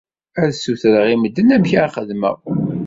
[0.41, 2.35] Ad sutreɣ i medden amek ad xedmeɣ.